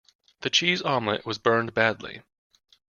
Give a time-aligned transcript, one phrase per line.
[0.39, 2.23] The cheese omelette was burned badly.